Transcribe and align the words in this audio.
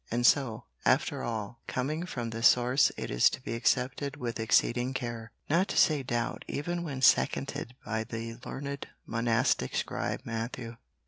And 0.09 0.25
so, 0.25 0.65
after 0.83 1.21
all, 1.21 1.61
coming 1.67 2.07
from 2.07 2.31
this 2.31 2.47
source 2.47 2.91
it 2.97 3.11
is 3.11 3.29
to 3.29 3.39
be 3.43 3.53
accepted 3.53 4.17
with 4.17 4.39
exceeding 4.39 4.95
care 4.95 5.31
not 5.47 5.67
to 5.67 5.77
say 5.77 6.01
doubt, 6.01 6.43
even 6.47 6.81
when 6.81 7.03
seconded 7.03 7.75
by 7.85 8.05
the 8.05 8.39
learned 8.43 8.87
monastic 9.05 9.75
scribe 9.75 10.21
Matthew. 10.25 10.77